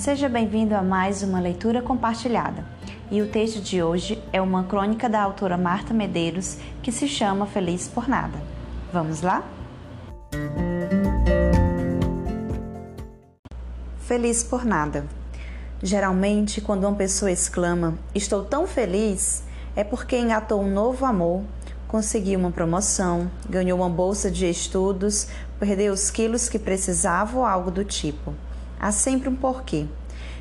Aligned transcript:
Seja 0.00 0.30
bem-vindo 0.30 0.74
a 0.74 0.82
mais 0.82 1.22
uma 1.22 1.38
leitura 1.38 1.82
compartilhada. 1.82 2.64
E 3.10 3.20
o 3.20 3.28
texto 3.28 3.60
de 3.60 3.82
hoje 3.82 4.18
é 4.32 4.40
uma 4.40 4.64
crônica 4.64 5.10
da 5.10 5.20
autora 5.20 5.58
Marta 5.58 5.92
Medeiros 5.92 6.56
que 6.82 6.90
se 6.90 7.06
chama 7.06 7.44
Feliz 7.44 7.86
por 7.86 8.08
Nada. 8.08 8.40
Vamos 8.90 9.20
lá? 9.20 9.44
Feliz 13.98 14.42
por 14.42 14.64
nada. 14.64 15.04
Geralmente, 15.82 16.62
quando 16.62 16.84
uma 16.84 16.96
pessoa 16.96 17.30
exclama 17.30 17.98
Estou 18.14 18.42
tão 18.42 18.66
feliz, 18.66 19.44
é 19.76 19.84
porque 19.84 20.16
engatou 20.16 20.62
um 20.62 20.72
novo 20.72 21.04
amor, 21.04 21.42
conseguiu 21.86 22.40
uma 22.40 22.50
promoção, 22.50 23.30
ganhou 23.46 23.78
uma 23.78 23.90
bolsa 23.90 24.30
de 24.30 24.48
estudos, 24.48 25.28
perdeu 25.58 25.92
os 25.92 26.10
quilos 26.10 26.48
que 26.48 26.58
precisava 26.58 27.36
ou 27.36 27.44
algo 27.44 27.70
do 27.70 27.84
tipo. 27.84 28.34
Há 28.80 28.90
sempre 28.90 29.28
um 29.28 29.36
porquê. 29.36 29.86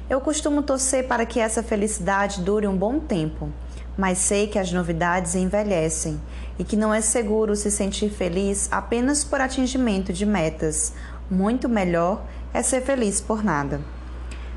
Eu 0.10 0.22
costumo 0.22 0.64
torcer 0.64 1.08
para 1.08 1.26
que 1.26 1.42
essa 1.42 1.62
felicidade 1.62 2.42
dure 2.42 2.66
um 2.66 2.76
bom 2.76 3.00
tempo, 3.00 3.50
mas 3.98 4.18
sei 4.18 4.48
que 4.48 4.58
as 4.58 4.72
novidades 4.72 5.36
envelhecem 5.36 6.20
e 6.58 6.64
que 6.64 6.78
não 6.78 6.94
é 6.94 7.02
seguro 7.02 7.56
se 7.56 7.70
sentir 7.70 8.10
feliz 8.10 8.70
apenas 8.72 9.26
por 9.26 9.42
atingimento 9.42 10.14
de 10.14 10.26
metas. 10.26 10.94
Muito 11.30 11.68
melhor 11.68 12.24
é 12.54 12.64
ser 12.64 12.82
feliz 12.82 13.20
por 13.20 13.44
nada. 13.44 13.82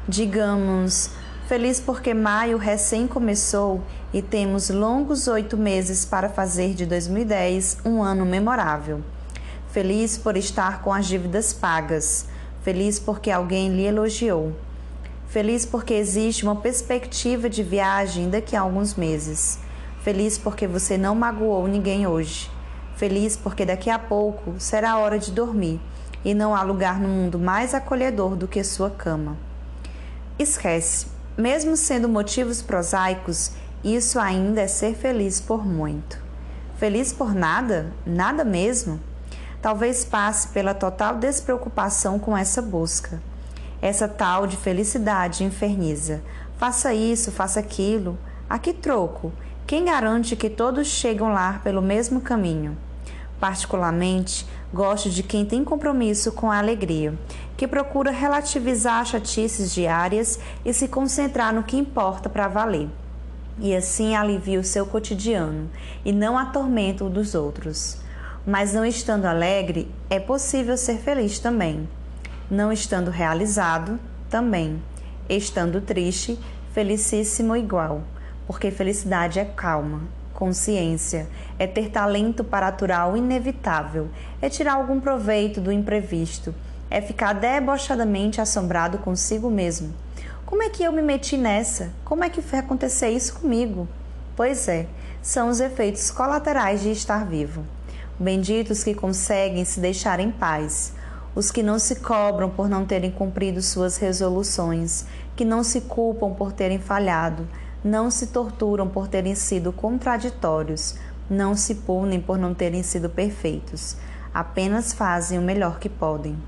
Digamos, 0.08 1.10
feliz 1.48 1.80
porque 1.80 2.14
maio 2.14 2.56
recém 2.56 3.06
começou 3.06 3.82
e 4.12 4.22
temos 4.22 4.70
longos 4.70 5.26
oito 5.26 5.56
meses 5.56 6.04
para 6.04 6.28
fazer 6.28 6.72
de 6.72 6.86
2010 6.86 7.78
um 7.84 8.02
ano 8.02 8.24
memorável. 8.24 9.02
Feliz 9.70 10.16
por 10.16 10.36
estar 10.36 10.82
com 10.82 10.92
as 10.92 11.06
dívidas 11.06 11.52
pagas. 11.52 12.31
Feliz 12.62 12.98
porque 12.98 13.30
alguém 13.30 13.70
lhe 13.70 13.84
elogiou. 13.84 14.52
Feliz 15.26 15.66
porque 15.66 15.94
existe 15.94 16.44
uma 16.44 16.56
perspectiva 16.56 17.48
de 17.48 17.62
viagem 17.62 18.30
daqui 18.30 18.54
a 18.54 18.60
alguns 18.60 18.94
meses. 18.94 19.58
Feliz 20.02 20.38
porque 20.38 20.66
você 20.66 20.96
não 20.96 21.14
magoou 21.14 21.66
ninguém 21.66 22.06
hoje. 22.06 22.48
Feliz 22.96 23.36
porque 23.36 23.66
daqui 23.66 23.90
a 23.90 23.98
pouco 23.98 24.54
será 24.58 24.96
hora 24.98 25.18
de 25.18 25.32
dormir 25.32 25.80
e 26.24 26.34
não 26.34 26.54
há 26.54 26.62
lugar 26.62 27.00
no 27.00 27.08
mundo 27.08 27.38
mais 27.38 27.74
acolhedor 27.74 28.36
do 28.36 28.46
que 28.46 28.62
sua 28.62 28.90
cama. 28.90 29.36
Esquece, 30.38 31.06
mesmo 31.36 31.76
sendo 31.76 32.08
motivos 32.08 32.62
prosaicos, 32.62 33.52
isso 33.82 34.20
ainda 34.20 34.60
é 34.60 34.68
ser 34.68 34.94
feliz 34.94 35.40
por 35.40 35.66
muito. 35.66 36.22
Feliz 36.76 37.12
por 37.12 37.34
nada? 37.34 37.92
Nada 38.06 38.44
mesmo? 38.44 39.00
Talvez 39.62 40.04
passe 40.04 40.48
pela 40.48 40.74
total 40.74 41.16
despreocupação 41.16 42.18
com 42.18 42.36
essa 42.36 42.60
busca 42.60 43.18
essa 43.82 44.06
tal 44.06 44.46
de 44.46 44.56
felicidade 44.56 45.42
inferniza. 45.42 46.22
Faça 46.56 46.94
isso, 46.94 47.32
faça 47.32 47.58
aquilo. 47.58 48.16
A 48.48 48.56
que 48.56 48.72
troco? 48.72 49.32
Quem 49.66 49.86
garante 49.86 50.36
que 50.36 50.48
todos 50.48 50.86
chegam 50.86 51.32
lá 51.32 51.60
pelo 51.64 51.82
mesmo 51.82 52.20
caminho? 52.20 52.78
Particularmente, 53.40 54.46
gosto 54.72 55.10
de 55.10 55.24
quem 55.24 55.44
tem 55.44 55.64
compromisso 55.64 56.30
com 56.30 56.48
a 56.48 56.58
alegria, 56.58 57.12
que 57.56 57.66
procura 57.66 58.12
relativizar 58.12 59.04
chatices 59.04 59.74
diárias 59.74 60.38
e 60.64 60.72
se 60.72 60.86
concentrar 60.86 61.52
no 61.52 61.64
que 61.64 61.76
importa 61.76 62.28
para 62.28 62.46
valer. 62.46 62.88
E 63.58 63.74
assim 63.74 64.14
alivia 64.14 64.60
o 64.60 64.64
seu 64.64 64.86
cotidiano 64.86 65.68
e 66.04 66.12
não 66.12 66.38
atormenta 66.38 67.04
o 67.04 67.10
dos 67.10 67.34
outros. 67.34 68.00
Mas 68.44 68.72
não 68.72 68.84
estando 68.84 69.26
alegre, 69.26 69.88
é 70.10 70.18
possível 70.18 70.76
ser 70.76 70.98
feliz 70.98 71.38
também. 71.38 71.88
Não 72.50 72.72
estando 72.72 73.08
realizado, 73.08 74.00
também. 74.28 74.82
Estando 75.28 75.80
triste, 75.80 76.36
felicíssimo 76.72 77.54
igual, 77.54 78.02
porque 78.46 78.72
felicidade 78.72 79.38
é 79.38 79.44
calma, 79.44 80.00
consciência, 80.34 81.28
é 81.56 81.68
ter 81.68 81.90
talento 81.90 82.42
para 82.42 82.66
aturar 82.66 83.12
o 83.12 83.16
inevitável, 83.16 84.08
é 84.40 84.48
tirar 84.48 84.74
algum 84.74 84.98
proveito 84.98 85.60
do 85.60 85.70
imprevisto, 85.70 86.52
é 86.90 87.00
ficar 87.00 87.34
debochadamente 87.34 88.40
assombrado 88.40 88.98
consigo 88.98 89.48
mesmo. 89.50 89.94
Como 90.44 90.64
é 90.64 90.68
que 90.68 90.82
eu 90.82 90.92
me 90.92 91.00
meti 91.00 91.36
nessa? 91.36 91.92
Como 92.04 92.24
é 92.24 92.28
que 92.28 92.42
foi 92.42 92.58
acontecer 92.58 93.10
isso 93.10 93.34
comigo? 93.34 93.88
Pois 94.34 94.66
é, 94.66 94.88
são 95.22 95.48
os 95.48 95.60
efeitos 95.60 96.10
colaterais 96.10 96.80
de 96.82 96.90
estar 96.90 97.24
vivo. 97.24 97.64
Benditos 98.22 98.84
que 98.84 98.94
conseguem 98.94 99.64
se 99.64 99.80
deixar 99.80 100.20
em 100.20 100.30
paz, 100.30 100.92
os 101.34 101.50
que 101.50 101.60
não 101.60 101.76
se 101.76 101.96
cobram 101.96 102.48
por 102.48 102.68
não 102.68 102.86
terem 102.86 103.10
cumprido 103.10 103.60
suas 103.60 103.96
resoluções, 103.96 105.04
que 105.34 105.44
não 105.44 105.64
se 105.64 105.80
culpam 105.80 106.32
por 106.32 106.52
terem 106.52 106.78
falhado, 106.78 107.48
não 107.82 108.12
se 108.12 108.28
torturam 108.28 108.88
por 108.88 109.08
terem 109.08 109.34
sido 109.34 109.72
contraditórios, 109.72 110.94
não 111.28 111.56
se 111.56 111.74
punem 111.74 112.20
por 112.20 112.38
não 112.38 112.54
terem 112.54 112.84
sido 112.84 113.10
perfeitos, 113.10 113.96
apenas 114.32 114.92
fazem 114.92 115.36
o 115.36 115.42
melhor 115.42 115.80
que 115.80 115.88
podem. 115.88 116.38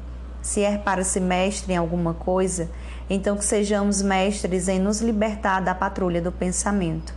Se 0.41 0.60
é 0.60 0.78
para 0.78 1.02
ser 1.02 1.22
mestre 1.22 1.72
em 1.72 1.76
alguma 1.76 2.14
coisa, 2.14 2.70
então 3.10 3.36
que 3.36 3.44
sejamos 3.44 4.00
mestres 4.00 4.68
em 4.68 4.78
nos 4.78 5.00
libertar 5.00 5.58
da 5.58 5.74
patrulha 5.74 6.22
do 6.22 6.30
pensamento, 6.30 7.12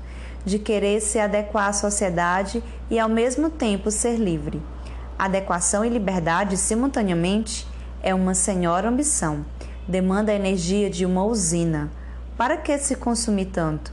de 0.48 0.58
querer 0.58 1.02
se 1.02 1.20
adequar 1.20 1.68
à 1.68 1.74
sociedade 1.74 2.64
e 2.90 2.98
ao 2.98 3.10
mesmo 3.10 3.50
tempo 3.50 3.92
ser 3.92 4.16
livre 4.16 4.62
Adequação 5.20 5.84
e 5.84 5.90
liberdade 5.90 6.56
simultaneamente 6.56 7.68
é 8.04 8.14
uma 8.14 8.36
senhora 8.36 8.88
ambição. 8.88 9.44
Demanda 9.88 10.32
a 10.32 10.36
energia 10.36 10.92
de 10.92 11.08
uma 11.08 11.26
usina. 11.26 11.92
Para 12.38 12.56
que 12.56 12.78
se 12.78 12.96
consumir 12.96 13.48
tanto? 13.48 13.92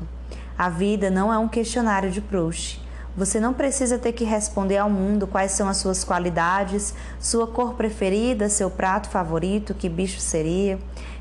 A 0.57 0.69
vida 0.69 1.11
não 1.11 1.33
é 1.33 1.39
um 1.39 1.49
questionário 1.49 2.11
de 2.11 2.21
Proust. 2.21 2.79
Você 3.17 3.41
não 3.41 3.55
precisa 3.55 3.99
ter 3.99 4.13
que 4.13 4.23
responder 4.23 4.77
ao 4.77 4.91
mundo 4.91 5.27
quais 5.27 5.53
são 5.53 5.67
as 5.67 5.79
suas 5.79 6.05
qualidades, 6.05 6.95
sua 7.19 7.47
cor 7.47 7.73
preferida, 7.73 8.51
seu 8.51 8.69
prato 8.69 9.09
favorito, 9.09 9.73
que 9.73 9.89
bicho 9.89 10.21
seria, 10.21 10.79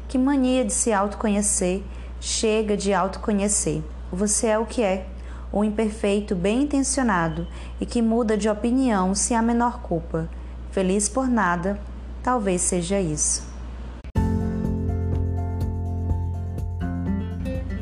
que 0.10 0.18
mania 0.18 0.66
de 0.66 0.74
se 0.74 0.92
autoconhecer. 0.92 1.82
Chega 2.20 2.76
de 2.76 2.94
autoconhecer. 2.94 3.82
Você 4.12 4.48
é 4.48 4.60
o 4.60 4.66
que 4.66 4.84
é 4.84 5.06
um 5.54 5.64
imperfeito 5.64 6.36
bem 6.36 6.64
intencionado 6.64 7.48
e 7.80 7.86
que 7.86 8.02
muda 8.02 8.36
de 8.36 8.50
opinião 8.50 9.14
sem 9.14 9.38
a 9.38 9.42
menor 9.42 9.82
culpa. 9.82 10.28
Feliz 10.72 11.08
por 11.08 11.28
nada, 11.28 11.80
talvez 12.24 12.62
seja 12.62 13.00
isso. 13.00 13.54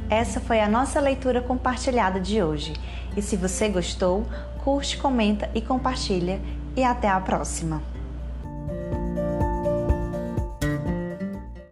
Essa 0.09 0.41
foi 0.41 0.59
a 0.59 0.67
nossa 0.67 0.99
leitura 0.99 1.39
compartilhada 1.39 2.19
de 2.19 2.43
hoje. 2.43 2.73
E 3.15 3.21
se 3.21 3.37
você 3.37 3.69
gostou, 3.69 4.25
curte, 4.61 4.97
comenta 4.97 5.49
e 5.55 5.61
compartilha. 5.61 6.41
E 6.75 6.83
até 6.83 7.07
a 7.07 7.19
próxima! 7.19 7.81